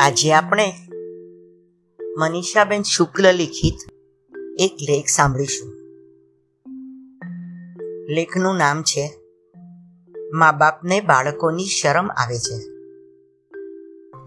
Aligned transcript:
આજે 0.00 0.32
આપણે 0.32 0.72
મનીષાબેન 2.18 2.82
શુક્લ 2.82 3.36
લિખિત 3.36 3.74
એક 4.58 4.72
લેખ 4.90 5.06
સાંભળીશું. 5.06 5.72
લેખનું 8.08 8.56
નામ 8.56 8.82
છે, 8.82 9.10
મા 10.34 10.52
બાપને 10.52 11.00
બાળકોની 11.00 11.64
શરમ 11.64 12.08
આવે 12.08 12.38
છે. 12.38 12.58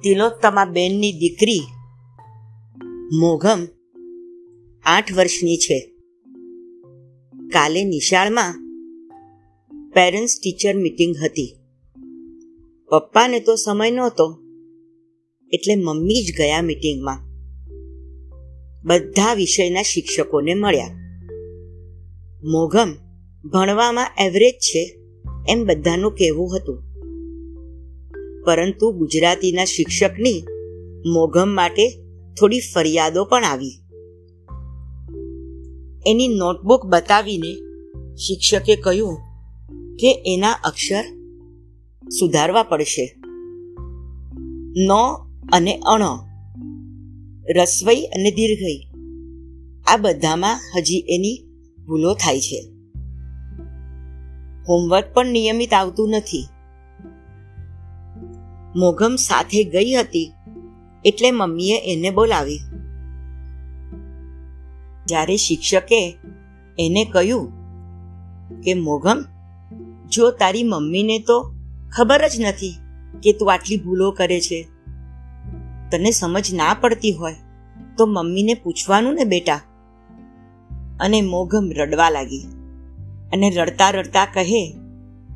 તિલોત્તમા 0.03 0.65
બેનની 0.65 1.11
દીકરી 1.11 1.61
મોઘમ 3.19 3.67
આઠ 4.85 5.13
વર્ષની 5.13 5.57
છે. 5.57 5.95
કાલે 7.47 7.83
નિશાળમાં 7.83 8.53
પેરેન્ટ્સ 9.93 10.39
ટીચર 10.43 10.75
મીટિંગ 10.75 11.15
હતી. 11.23 11.55
પપ્પાને 12.89 13.39
તો 13.39 13.55
સમય 13.55 13.91
નહોતો. 13.91 14.40
એટલે 15.53 15.75
મમ્મી 15.75 16.23
જ 16.23 16.37
ગયા 16.37 16.61
મીટિંગમાં 16.61 17.31
બધા 18.85 19.33
વિષયના 19.33 19.81
શિક્ષકોને 19.81 20.53
મળ્યા. 20.53 20.87
મોઘમ, 22.43 22.93
ભણવામાં 23.49 24.07
એવરેજ 24.19 24.53
છે 24.53 24.99
એમ 25.49 25.65
બધાનું 25.65 26.11
કહેવું 26.11 26.57
હતું. 26.57 26.83
પરંતુ 28.45 28.91
ગુજરાતીના 28.91 29.65
શિક્ષકની 29.65 30.43
મોઘમ 31.05 31.47
માટે 31.47 31.89
થોડી 32.39 32.59
ફરિયાદો 32.75 33.25
પણ 33.25 33.43
આવી. 33.43 33.71
એની 36.05 36.27
નોટબુક 36.27 36.85
બતાવીને 36.85 37.53
શિક્ષકે 38.15 38.75
કહ્યું 38.75 39.15
કે 39.95 40.23
એના 40.25 40.51
અક્ષર 40.51 41.03
સુધારવા 42.09 42.63
પડશે. 42.63 43.15
નો 44.87 45.30
અને 45.53 45.77
અણ. 45.77 46.01
રસવઈ 47.57 48.01
અને 48.01 48.31
દીર્ઘઈ. 48.31 48.87
આ 49.87 49.97
બધામાં 49.97 50.59
હજી 50.77 50.97
એની 50.97 51.43
ભૂલો 51.87 52.13
થાય 52.13 52.39
છે. 52.39 52.67
હોમવર્ક 54.67 55.13
પણ 55.13 55.25
નિયમિત 55.25 55.73
આવતું 55.73 56.09
નથી. 56.09 56.47
મોગમ 58.75 59.15
સાથે 59.15 59.63
ગઈ 59.63 59.93
હતી 59.93 60.33
એટલે 61.05 61.31
મમ્મીએ 61.31 61.93
એને 61.93 62.09
બોલાવી. 62.09 62.59
જ્યારે 65.07 65.37
શિક્ષકે 65.37 66.17
એને 66.79 67.05
કહ્યું 67.05 67.51
કે 68.61 68.73
મોગમ 68.73 69.25
જો 70.11 70.31
તારી 70.31 70.63
મમ્મીને 70.63 71.19
તો 71.19 71.53
ખબર 71.97 72.27
જ 72.27 72.41
નથી 72.41 72.75
કે 73.23 73.33
તું 73.33 73.53
આટલી 73.53 73.77
ભૂલો 73.77 74.11
કરે 74.11 74.41
છે. 74.41 74.70
તને 75.91 76.11
સમજ 76.11 76.53
ના 76.53 76.73
પડતી 76.73 77.11
હોય, 77.11 77.35
તો 77.97 78.05
મમ્મીને 78.05 78.53
પૂછવાનું 78.53 79.15
ને 79.15 79.23
બેટા. 79.23 79.61
અને 80.99 81.21
મોઘમ 81.21 81.71
રડવા 81.75 82.09
લાગી. 82.09 82.41
અને 83.33 83.49
રડતા 83.49 83.89
રડતા 83.89 84.25
કહે, 84.25 84.75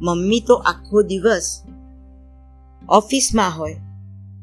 મમ્મી 0.02 0.40
તો 0.40 0.56
આખો 0.56 1.02
દિવસ 1.02 1.64
ઓફિસમાં 2.90 3.58
હોય 3.58 3.74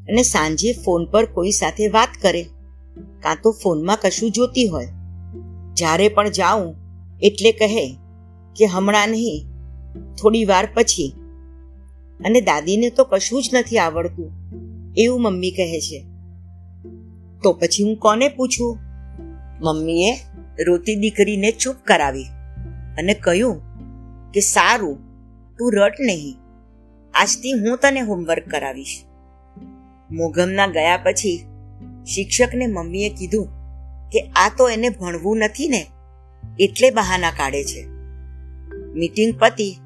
અને 0.09 0.23
સાંજે 0.23 0.73
ફોન 0.73 1.05
પર 1.05 1.25
કોઈ 1.25 1.51
સાથે 1.51 1.87
વાત 1.87 2.09
કરે, 2.21 2.43
કાં 3.21 3.37
તો 3.43 3.51
ફોનમાં 3.63 3.97
કશું 4.01 4.31
જોતી 4.31 4.67
હોય. 4.67 4.87
જ્યારે 5.73 6.09
પણ 6.09 6.29
જાઉં, 6.29 6.75
એટલે 7.21 7.51
કહે 7.51 7.97
કે 8.55 8.65
હમણાં 8.65 9.09
નહીં, 9.09 9.45
થોડી 10.15 10.45
વાર 10.45 10.67
પછી. 10.73 11.13
અને 12.25 12.41
દાદીને 12.41 12.89
તો 12.89 13.03
કશું 13.03 13.43
જ 13.43 13.49
નથી 13.53 13.77
આવડતું. 13.77 14.42
એવું 14.97 15.21
મમ્મી 15.21 15.51
કહે 15.51 15.79
છે. 15.79 16.05
તો 17.43 17.53
પછી 17.53 17.83
હું 17.83 17.95
કોને 17.95 18.27
પૂછું? 18.29 18.77
મમ્મીએ 19.61 20.15
રોતી 20.63 20.95
દીકરીને 20.95 21.51
ચૂપ 21.51 21.75
કરાવી 21.85 22.23
અને 22.97 23.13
કહ્યું 23.13 23.61
કે, 24.31 24.39
સારું, 24.39 24.97
તું 25.57 25.73
રટ 25.73 25.93
નહીં. 26.01 26.35
આજથી 27.13 27.51
હું 27.51 27.77
તને 27.77 27.99
હોમવર્ક 27.99 28.47
કરાવીશ. 28.47 29.03
મોગમના 30.11 30.67
ગયા 30.67 30.97
પછી 30.97 31.45
શિક્ષકને 32.05 32.67
મમ્મીએ 32.67 33.09
કીધું 33.09 33.45
કે, 34.09 34.19
આ 34.19 34.51
તો 34.57 34.69
એને 34.69 34.89
ભણવું 34.89 35.37
નથી 35.37 35.67
ને, 35.67 35.85
એટલે 36.59 36.89
બહાના 36.89 37.31
કાઢે 37.31 37.63
છે. 37.63 37.85
મીટિંગ 38.93 39.39
પતી 39.39 39.77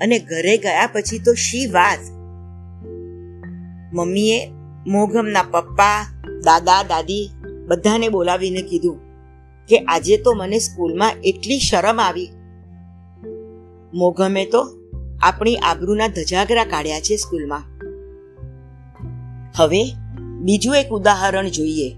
અને 0.00 0.18
ઘરે 0.18 0.56
ગયા 0.56 0.90
પછી 0.92 1.18
તો 1.18 1.34
શી 1.34 1.66
વાત? 1.66 2.17
મમ્મીએ 3.92 4.38
મોઘમના 4.86 5.42
પપ્પા, 5.42 5.98
દાદા, 6.44 6.82
દાદી 6.82 7.30
બધાને 7.68 8.08
બોલાવીને 8.08 8.62
કીધું 8.62 8.98
કે 9.68 9.78
આજે 9.78 10.16
તો 10.16 10.34
મને 10.34 10.58
સ્કૂલમાં 10.58 11.20
એટલી 11.24 11.58
શરમ 11.58 12.00
આવી. 12.00 12.30
મોઘમે 13.94 14.44
તો 14.44 14.60
આપણી 15.22 15.56
આબરૂના 15.56 16.08
ધજાગરા 16.08 16.64
કાઢ્યા 16.64 17.00
છે 17.00 17.16
સ્કૂલમાં. 17.16 17.64
હવે 19.56 19.82
બીજું 20.40 20.76
એક 20.76 20.90
ઉદાહરણ 20.90 21.48
જોઈએ. 21.48 21.88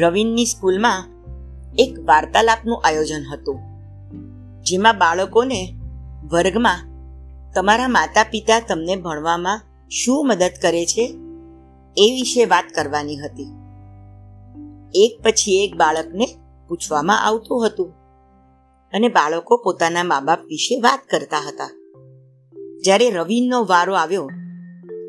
રવિનની 0.00 0.44
સ્કૂલમાં 0.44 1.10
એક 1.78 1.98
વાર્તાલાપનું 1.98 2.82
આયોજન 2.84 3.24
હતું, 3.32 3.58
જેમાં 4.62 4.98
બાળકોને 4.98 5.60
વર્ગમાં 6.32 6.80
તમારા 7.54 7.88
માતા 7.88 8.30
પિતા 8.30 8.60
તમને 8.60 8.96
ભણવામાં 8.96 9.60
શું 9.94 10.26
મદદ 10.26 10.50
કરે 10.62 10.86
છે? 10.86 11.06
એ 11.96 12.12
વિશે 12.14 12.44
વાત 12.44 12.64
કરવાની 12.74 13.16
હતી. 13.16 13.46
એક 14.94 15.22
પછી 15.22 15.64
એક 15.64 15.74
બાળકને 15.74 16.28
પૂછવામાં 16.68 17.26
આવતું 17.26 17.66
હતું 17.66 17.92
અને 18.92 19.08
બાળકો 19.08 19.56
પોતાના 19.56 20.02
મા 20.02 20.20
બાપ 20.20 20.44
વિશે 20.44 20.76
વાત 20.76 21.00
કરતા 21.10 21.38
હતા. 21.48 21.70
જ્યારે 22.84 23.10
રવિનનો 23.10 23.64
વારો 23.64 23.94
આવ્યો, 23.94 24.28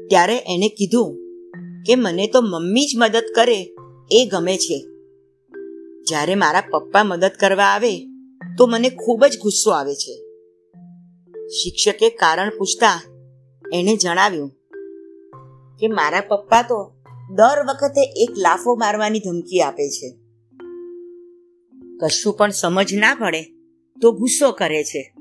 ત્યારે 0.09 0.37
એને 0.37 0.69
કીધું 0.69 1.15
કે 1.87 1.95
મને 1.95 2.27
તો 2.27 2.41
મમ્મી 2.41 2.85
જ 2.85 2.91
મદદ 2.97 3.23
કરે, 3.35 3.75
એ 4.11 4.25
ગમે 4.25 4.57
છે. 4.57 4.85
જ્યારે 6.07 6.35
મારા 6.35 6.61
પપ્પા 6.61 7.03
મદદ 7.03 7.31
કરવા 7.39 7.63
આવે, 7.63 7.99
તો 8.57 8.67
મને 8.67 8.89
ખૂબ 8.89 9.25
જ 9.25 9.39
ગુસ્સો 9.41 9.71
આવે 9.71 9.95
છે. 9.95 10.15
શિક્ષકે 11.47 12.09
કારણ 12.09 12.49
પૂછતા 12.49 13.01
એણે 13.73 13.95
જણાવ્યું 13.95 14.51
કે 15.79 15.87
મારા 15.87 16.21
પપ્પા 16.21 16.61
તો 16.61 16.91
દર 17.35 17.65
વખતે 17.69 18.01
એક 18.01 18.29
લાફો 18.37 18.75
મારવાની 18.75 19.19
ધમકી 19.19 19.61
આપે 19.61 19.89
છે. 19.89 20.15
કશું 21.99 22.33
પણ 22.33 22.49
સમજ 22.49 22.93
ના 22.93 23.15
પડે 23.15 23.41
તો 24.01 24.11
ગુસ્સો 24.11 24.51
કરે 24.51 24.83
છે. 24.83 25.13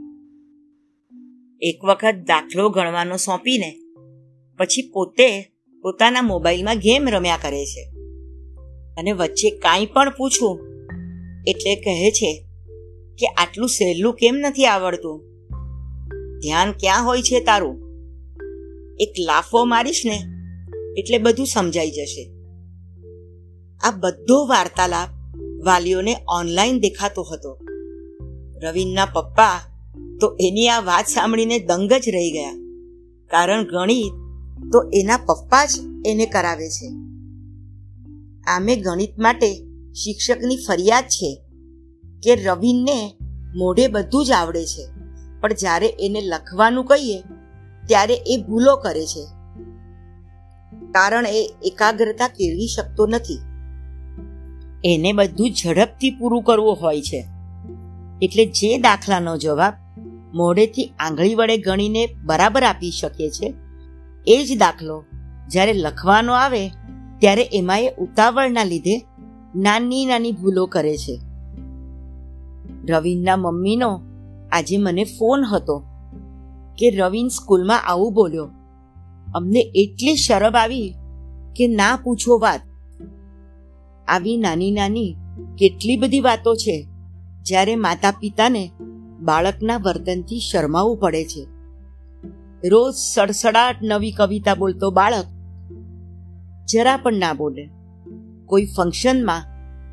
એક 1.61 1.85
વખત 1.85 2.15
દાખલો 2.29 2.69
ગણવાનો 2.69 3.17
સોંપીને 3.17 3.79
પછી 4.59 4.91
પોતે 4.91 5.53
પોતાના 5.83 6.23
મોબાઈલમાં 6.23 6.79
ગેમ 6.79 7.09
રમ્યા 7.09 7.39
કરે 7.43 7.65
છે. 7.65 7.89
અને 8.99 9.13
વચ્ચે 9.13 9.51
કાંઈ 9.51 9.87
પણ 9.87 10.11
પૂછું 10.11 10.61
એટલે 11.47 11.75
કહે 11.75 12.11
છે 12.11 12.47
કે 13.19 13.27
આટલું 13.27 13.69
સહેલું 13.69 14.15
કેમ 14.15 14.37
નથી 14.37 14.67
આવડતું? 14.67 15.21
ધ્યાન 16.39 16.73
ક્યાં 16.73 17.05
હોય 17.05 17.23
છે 17.23 17.41
તારું? 17.41 17.75
એક 19.01 19.15
લાફો 19.19 19.65
મારીશ 19.65 20.03
ને 20.07 20.42
એટલે 20.99 21.19
બધું 21.19 21.47
સમજાઈ 21.47 21.91
જશે. 21.91 22.31
આ 23.85 23.91
બધો 23.91 24.47
વાર્તાલાપ 24.47 25.09
વાલીઓને 25.65 26.17
ઓનલાઈન 26.29 26.81
દેખાતો 26.81 27.23
હતો. 27.23 27.59
રવિનના 28.63 29.07
પપ્પા 29.07 29.61
તો 30.21 30.37
એની 30.41 30.69
આ 30.69 30.81
વાત 30.81 31.07
સાંભળીને 31.07 31.59
દંગ 31.59 31.93
જ 31.93 32.09
રહી 32.09 32.31
ગયા. 32.31 32.53
કારણ 33.31 33.65
ગણિત 33.65 34.13
તો 34.73 34.91
એના 34.95 35.17
પપ્પા 35.17 35.65
જ 35.65 35.71
એને 36.07 36.27
કરાવે 36.27 36.69
છે. 36.69 36.89
આમે 38.47 38.77
ગણિત 38.77 39.19
માટે 39.19 39.55
શિક્ષકની 39.93 40.57
ફરિયાદ 40.57 41.05
છે 41.05 41.43
કે 42.23 42.35
રવિનને 42.35 43.15
મોઢે 43.57 43.89
બધું 43.89 44.25
જ 44.25 44.31
આવડે 44.31 44.65
છે. 44.65 44.87
પણ 45.41 45.53
જ્યારે 45.53 45.87
એને 45.87 46.21
લખવાનું 46.21 46.85
કહીએ, 46.85 47.21
ત્યારે 47.89 48.15
એ 48.15 48.37
ભૂલો 48.37 48.77
કરે 48.77 49.07
છે. 49.07 49.42
કારણ 50.91 51.27
એ 51.27 51.55
એકાગ્રતા 51.63 52.29
કેળવી 52.29 52.67
શકતો 52.67 53.07
નથી. 53.07 53.41
એને 54.85 55.13
બધું 55.13 55.51
ઝડપથી 55.51 56.11
પૂરું 56.11 56.43
કરવું 56.43 56.77
હોય 56.83 57.03
છે. 57.03 57.27
એટલે 58.23 58.45
જે 58.45 58.79
દાખલાનો 58.79 59.37
જવાબ 59.37 59.75
મોઢેથી 60.35 60.93
આંગળી 60.99 61.35
વડે 61.35 61.57
ગણીને 61.57 62.07
બરાબર 62.25 62.63
આપી 62.63 62.91
શકે 62.91 63.31
છે, 63.31 63.55
એ 64.27 64.45
જ 64.45 64.59
દાખલો 64.59 65.05
જ્યારે 65.49 65.73
લખવાનો 65.73 66.33
આવે 66.33 66.69
ત્યારે 67.19 67.49
એમાં 67.53 67.81
એ 67.81 67.95
ઉતાવળના 67.95 68.65
લીધે 68.65 69.07
નાની 69.57 70.07
નાની 70.07 70.33
ભૂલો 70.33 70.67
કરે 70.67 70.97
છે. 70.97 71.21
રવિનના 72.89 73.37
મમ્મીનો 73.37 74.01
આજે 74.53 74.77
મને 74.79 75.05
ફોન 75.05 75.45
હતો 75.45 75.85
કે 76.79 76.91
રવિન 76.91 77.29
સ્કૂલમાં 77.29 77.81
આવું 77.87 78.15
બોલ્યો. 78.15 78.51
અમને 79.35 79.61
એટલી 79.75 80.17
શરમ 80.17 80.53
આવી 80.57 80.95
કે 81.57 81.67
ના 81.67 81.99
પૂછો 82.05 82.39
વાત. 82.39 82.61
આવી 84.09 84.37
નાની 84.37 84.71
નાની 84.71 85.17
કેટલી 85.59 85.97
બધી 85.97 86.21
વાતો 86.21 86.55
છે, 86.55 86.87
જ્યારે 87.43 87.77
માતા 87.77 88.11
પિતાને 88.11 88.71
બાળકના 89.21 89.77
વર્તનથી 89.77 90.41
શરમાવવું 90.41 90.97
પડે 90.97 91.25
છે. 91.25 91.47
રોજ 92.69 92.95
સડસડાટ 92.95 93.77
નવી 93.83 94.13
કવિતા 94.13 94.55
બોલતો 94.55 94.91
બાળક 94.91 95.27
જરા 96.69 96.97
પણ 96.97 97.13
ના 97.13 97.33
બોલે. 97.33 97.71
કોઈ 98.47 98.65
ફંક્શનમાં 98.65 99.43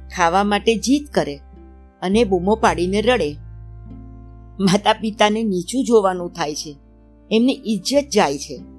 ખાવા 0.08 0.44
માટે 0.44 0.76
જીત 0.76 1.12
કરે 1.14 1.36
અને 2.02 2.24
બૂમો 2.24 2.56
પાડીને 2.56 3.02
રડે. 3.02 3.32
માતા 4.60 4.94
પિતાને 4.94 5.44
નીચું 5.44 5.84
જોવાનું 5.84 6.30
થાય 6.30 6.56
છે. 6.56 6.76
એમની 7.32 7.62
ઇજ્જત 7.66 8.10
જાય 8.10 8.38
છે. 8.38 8.79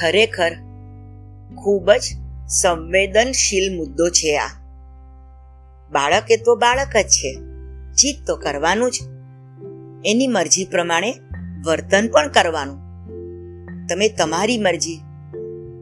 ખરેખર 0.00 0.54
ખૂબ 1.62 1.92
જ 1.92 2.02
સંવેદનશીલ 2.48 3.76
મુદ્દો 3.76 4.08
છે 4.08 4.38
આ. 4.38 4.46
બાળક 5.90 6.30
એ 6.30 6.36
તો 6.36 6.56
બાળક 6.56 6.96
જ 6.96 7.08
છે 7.08 7.34
જીત 7.94 8.26
તો 8.26 8.36
કરવાનું 8.36 8.90
જ. 8.90 8.98
એની 10.04 10.26
મરજી 10.26 10.64
પ્રમાણે 10.64 11.14
વર્તન 11.64 12.08
પણ 12.08 12.28
કરવાનું. 12.28 12.78
તમે 13.86 14.08
તમારી 14.08 14.58
મરજી 14.58 14.96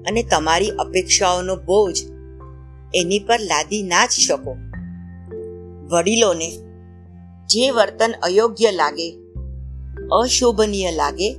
અને 0.07 0.23
તમારી 0.23 0.71
અપેક્ષાઓનો 0.71 1.57
બોજ 1.57 2.05
એની 2.95 3.19
પર 3.19 3.41
લાદી 3.41 3.83
ના 3.83 4.07
જ 4.07 4.11
શકો. 4.11 4.57
વડીલોને 5.89 6.51
જે 7.47 7.71
વર્તન 7.71 8.15
અયોગ્ય 8.23 8.71
લાગે, 8.71 9.11
અશોભનીય 10.13 10.91
લાગે, 10.91 11.39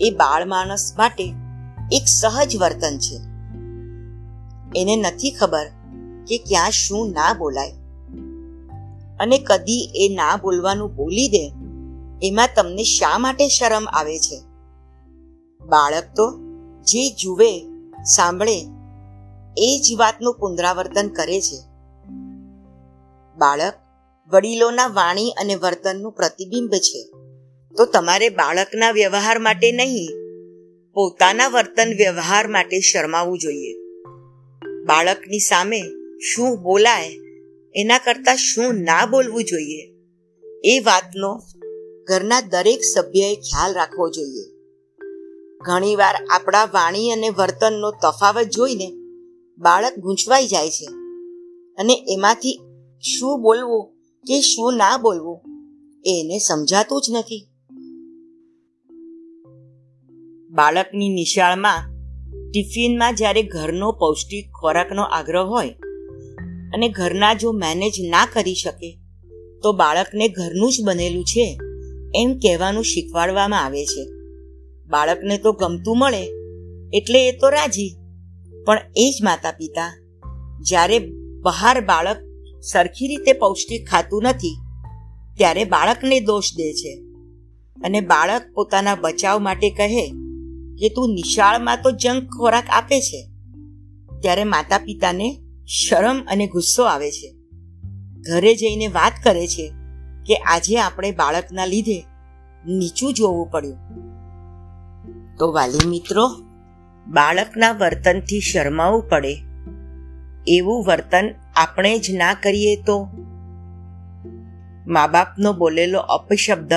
એ 0.00 0.10
બાળ 0.10 0.44
માણસ 0.44 0.94
માટે 0.98 1.45
એક 1.92 2.02
સહજ 2.20 2.56
વર્તન 2.56 2.98
છે. 2.98 3.16
એને 4.80 4.96
નથી 4.96 5.30
ખબર 5.30 5.66
કે 6.26 6.38
ક્યાં 6.38 6.70
શું 6.70 7.10
ના 7.10 7.34
બોલાય. 7.38 7.72
અને 9.20 9.38
કદી 9.38 9.92
એ 9.94 10.14
ના 10.14 10.36
બોલવાનું 10.36 10.96
બોલી 10.96 11.28
દે, 11.28 11.52
એમાં 12.22 12.48
તમને 12.56 12.82
શા 12.82 13.18
માટે 13.18 13.48
શરમ 13.48 13.86
આવે 13.92 14.18
છે? 14.18 14.40
બાળક 15.66 16.04
તો 16.16 16.38
જે 16.82 17.10
જુએ, 17.10 17.60
સાંભળે, 18.04 18.60
એ 19.58 19.82
જ 19.84 19.96
વાતનું 19.98 20.34
પુનરાવર્તન 20.34 21.08
કરે 21.08 21.40
છે. 21.40 21.58
બાળક 23.36 23.74
વડીલોના 24.28 24.86
વાણી 24.86 25.30
અને 25.30 25.54
વર્તનનું 25.54 26.12
પ્રતિબિંબ 26.12 26.70
છે. 26.70 27.10
તો 27.76 27.84
તમારે 27.84 28.28
બાળકના 28.28 28.90
વ્યવહાર 28.90 29.38
માટે 29.38 29.72
નહીં 29.72 30.25
પોતાના 30.96 31.48
વર્તન 31.48 31.90
વ્યવહાર 31.96 32.48
માટે 32.48 32.80
શરમાવવું 32.80 33.38
જોઈએ. 33.38 33.72
બાળકની 34.84 35.38
સામે 35.38 35.80
શું 36.32 36.62
બોલાય, 36.62 37.10
એના 37.74 37.98
કરતાં 37.98 38.36
શું 38.36 38.74
ના 38.74 39.06
બોલવું 39.06 39.44
જોઈએ, 39.44 39.82
એ 40.64 40.78
વાતનો 40.78 41.42
ઘરના 42.08 42.40
દરેક 42.40 42.80
સભ્યએ 42.94 43.34
ખ્યાલ 43.34 43.74
રાખવો 43.74 44.10
જોઈએ. 44.10 44.44
ઘણીવાર 45.64 46.14
આપણા 46.30 46.64
વાણી 46.64 47.10
અને 47.10 47.28
વર્તનનો 47.28 47.90
તફાવત 47.90 48.46
જોઈને 48.46 48.88
બાળક 49.58 49.98
ગૂંચવાઈ 49.98 50.46
જાય 50.46 50.70
છે 50.70 50.86
અને 51.78 51.94
એમાંથી 52.08 52.60
શું 53.16 53.42
બોલવું 53.42 53.84
કે 54.24 54.40
શું 54.40 54.76
ના 54.76 54.96
બોલવું, 54.96 55.38
એને 56.04 56.38
સમજાતું 56.38 57.02
જ 57.02 57.06
નથી. 57.10 57.48
બાળકની 60.56 61.08
નિશાળમાં 61.08 61.88
ટિફિનમાં 62.50 63.14
જ્યારે 63.14 63.42
ઘરનો 63.42 63.92
પૌષ્ટિક 63.92 64.46
ખોરાકનો 64.52 65.02
આગ્રહ 65.02 65.42
હોય 65.42 65.68
અને 66.74 66.88
ઘરના 66.88 67.34
જો 67.34 67.52
મેનેજ 67.52 67.96
ના 68.00 68.26
કરી 68.32 68.54
શકે, 68.54 68.90
તો 69.62 69.72
બાળકને 69.72 70.28
ઘરનું 70.28 70.72
જ 70.72 70.84
બનેલું 70.84 71.24
છે 71.24 71.58
એમ 72.14 72.34
કહેવાનું 72.38 72.84
શીખવાડવામાં 72.84 73.64
આવે 73.64 73.84
છે. 73.84 74.04
બાળકને 74.88 75.38
તો 75.38 75.52
ગમતું 75.52 75.98
મળે, 75.98 76.24
એટલે 76.92 77.28
એ 77.28 77.32
તો 77.32 77.48
રાજી. 77.48 77.96
પણ 78.66 78.80
એ 78.96 79.06
જ 79.10 79.24
માતા 79.24 79.50
પિતા 79.50 79.90
જ્યારે 80.60 80.98
બહાર 81.42 81.80
બાળક 81.80 82.18
સરખી 82.62 83.08
રીતે 83.08 83.32
પૌષ્ટિક 83.32 83.88
ખાતું 83.88 84.22
નથી, 84.22 84.56
ત્યારે 85.36 85.64
બાળકને 85.64 86.20
દોષ 86.20 86.54
દે 86.56 86.72
છે. 86.72 86.94
અને 87.76 88.00
બાળક 88.00 88.42
પોતાના 88.54 88.94
બચાવ 88.94 89.38
માટે 89.38 89.70
કહે 89.70 90.04
કે 90.78 90.88
તું 90.88 91.14
નિશાળમાં 91.14 91.78
તો 91.82 91.90
જંક 91.90 92.28
ખોરાક 92.36 92.66
આપે 92.70 93.00
છે, 93.00 93.20
ત્યારે 94.22 94.44
માતા 94.44 94.78
પિતાને 94.78 95.28
શરમ 95.66 96.24
અને 96.28 96.46
ગુસ્સો 96.46 96.84
આવે 96.84 97.10
છે. 97.10 97.34
ઘરે 98.20 98.54
જઈને 98.54 98.86
વાત 98.86 99.12
કરે 99.24 99.46
છે 99.46 99.72
કે 100.26 100.36
આજે 100.36 100.78
આપણે 100.78 101.10
બાળકના 101.10 101.66
લીધે 101.66 102.04
નીચું 102.66 103.14
જોવું 103.14 103.50
પડ્યું. 103.50 103.78
તો 105.36 105.52
વાલી 105.52 105.88
મિત્રો, 105.88 106.28
બાળકના 107.06 107.72
વર્તનથી 107.72 108.40
શરમાવું 108.40 109.08
પડે. 109.08 109.34
એવું 110.46 110.84
વર્તન 110.84 111.30
આપણે 111.56 111.98
જ 111.98 112.10
ના 112.10 112.34
કરીએ 112.34 112.76
તો? 112.76 113.08
મા 114.86 115.06
બાપનો 115.06 115.52
બોલેલો 115.52 115.98
અપશબ્દ, 115.98 116.72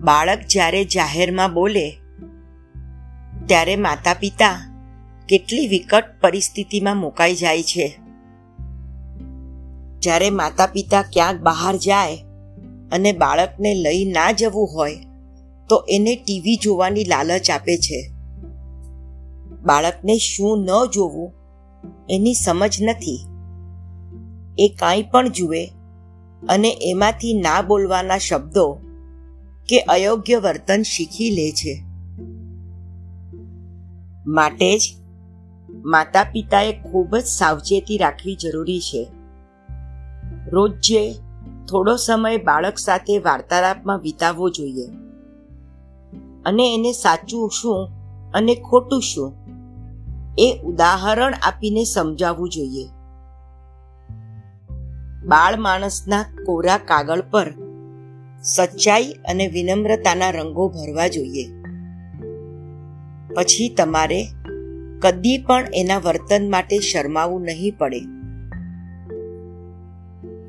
બાળક 0.00 0.38
જ્યારે 0.50 0.84
જાહેરમાં 0.84 1.52
બોલે 1.52 1.96
ત્યારે 3.50 3.76
માતા 3.76 4.14
પિતા 4.14 4.72
કેટલી 5.28 5.68
વિકટ 5.68 6.04
પરિસ્થિતિમાં 6.20 6.96
મુકાઈ 6.96 7.34
જાય 7.34 7.62
છે. 7.62 7.98
જ્યારે 9.98 10.30
માતા 10.30 10.66
પિતા 10.66 11.02
ક્યાંક 11.02 11.40
બહાર 11.40 11.76
જાય 11.76 12.16
અને 12.92 13.12
બાળકને 13.12 13.74
લઈ 13.74 14.04
ના 14.04 14.32
જવું 14.32 14.68
હોય, 14.74 14.96
તો 15.68 15.86
એને 15.88 16.16
ટીવી 16.16 16.56
જોવાની 16.56 17.04
લાલચ 17.04 17.50
આપે 17.50 17.76
છે. 17.76 18.10
બાળકને 19.62 20.18
શું 20.18 20.58
ન 20.58 20.68
જોવું 20.94 21.32
એની 22.10 22.34
સમજ 22.34 22.82
નથી. 22.82 23.26
એ 24.58 24.68
કાંઈ 24.78 25.02
પણ 25.02 25.28
જુએ 25.28 25.66
અને 26.48 26.76
એમાંથી 26.82 27.34
ના 27.34 27.62
બોલવાના 27.62 28.18
શબ્દો 28.18 28.78
કે 29.68 29.80
અયોગ્ય 29.80 30.36
વર્તન 30.36 30.82
શીખી 30.82 31.30
લે 31.30 31.52
છે. 31.52 31.89
માટે 34.26 34.78
જ 34.78 34.80
માતા 35.70 36.24
પિતાએ 36.24 36.72
ખૂબ 36.72 37.16
જ 37.16 37.24
સાવચેતી 37.24 37.98
રાખવી 37.98 38.34
જરૂરી 38.34 38.80
છે. 38.80 39.08
રોજે 40.48 41.14
થોડો 41.70 41.96
સમય 41.96 42.36
બાળક 42.36 42.78
સાથે 42.78 43.18
વાર્તાલાપમાં 43.18 43.98
વિતાવવો 43.98 44.50
જોઈએ. 44.50 44.86
અને 46.46 46.74
એને 46.74 46.92
સાચું 46.92 47.50
શું 47.50 47.88
અને 48.32 48.54
ખોટું 48.54 49.02
શું 49.02 49.32
એ 50.38 50.60
ઉદાહરણ 50.64 51.34
આપીને 51.42 51.84
સમજાવવું 51.84 52.48
જોઈએ. 52.48 52.88
બાળ 55.26 55.56
માણસના 55.56 56.22
કોરા 56.22 56.78
કાગળ 56.78 57.20
પર 57.20 57.52
સચ્ચાઈ 58.42 59.12
અને 59.12 59.46
વિનમ્રતાના 59.46 60.30
રંગો 60.30 60.68
ભરવા 60.68 61.08
જોઈએ. 61.08 61.59
પછી 63.36 63.68
તમારે 63.68 64.20
કદી 65.02 65.38
પણ 65.38 65.68
એના 65.74 65.98
વર્તન 65.98 66.50
માટે 66.50 66.78
શરમાવું 66.78 67.42
નહીં 67.42 67.76
પડે. 67.78 68.00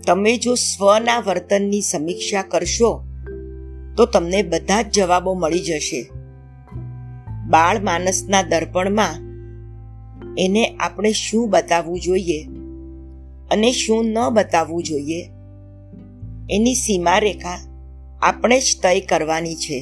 તમે 0.07 0.38
જો 0.38 0.55
સ્વના 0.55 1.19
વર્તનની 1.19 1.81
સમીક્ષા 1.81 2.43
કરશો, 2.43 2.91
તો 3.97 4.05
તમને 4.05 4.41
બધા 4.43 4.81
જ 4.81 4.91
જવાબો 4.91 5.33
મળી 5.33 5.59
જશે. 5.59 6.01
બાળ 7.47 7.83
માનસના 7.83 8.41
દર્પણમાં 8.41 9.15
એને 10.38 10.63
આપણે 10.79 11.11
શું 11.11 11.50
બતાવવું 11.50 12.00
જોઈએ 12.00 12.41
અને 13.51 13.71
શું 13.71 14.05
ન 14.05 14.17
બતાવવું 14.29 14.83
જોઈએ, 14.83 15.21
એની 16.50 16.75
સીમારેખા 16.75 17.57
આપણે 18.21 18.59
જ 18.59 18.77
તય 18.83 19.00
કરવાની 19.01 19.55
છે. 19.55 19.79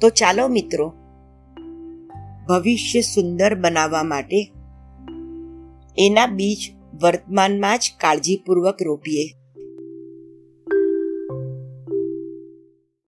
તો 0.00 0.08
ચાલો 0.10 0.48
મિત્રો 0.48 0.92
ભવિષ્ય 2.48 3.00
સુંદર 3.00 3.54
બનાવવા 3.54 4.02
માટે. 4.02 4.52
એના 5.98 6.26
બીજ 6.26 6.58
વર્તમાનમાં 7.02 7.78
જ 7.78 7.92
કાળજીપૂર્વક 8.00 8.82
રોપીએ. 8.82 9.47